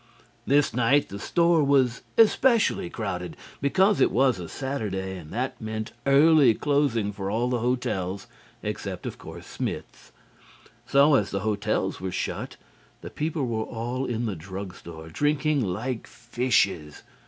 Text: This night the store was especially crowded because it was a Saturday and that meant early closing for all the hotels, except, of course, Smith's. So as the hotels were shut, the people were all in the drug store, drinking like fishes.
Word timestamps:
This 0.47 0.73
night 0.73 1.09
the 1.09 1.19
store 1.19 1.63
was 1.63 2.01
especially 2.17 2.89
crowded 2.89 3.37
because 3.61 4.01
it 4.01 4.09
was 4.11 4.39
a 4.39 4.49
Saturday 4.49 5.15
and 5.15 5.29
that 5.31 5.61
meant 5.61 5.91
early 6.07 6.55
closing 6.55 7.11
for 7.11 7.29
all 7.29 7.51
the 7.51 7.59
hotels, 7.59 8.25
except, 8.63 9.05
of 9.05 9.19
course, 9.19 9.45
Smith's. 9.45 10.11
So 10.87 11.13
as 11.13 11.29
the 11.29 11.41
hotels 11.41 12.01
were 12.01 12.11
shut, 12.11 12.57
the 13.01 13.11
people 13.11 13.45
were 13.45 13.61
all 13.61 14.07
in 14.07 14.25
the 14.25 14.35
drug 14.35 14.73
store, 14.73 15.07
drinking 15.09 15.63
like 15.63 16.07
fishes. 16.07 17.03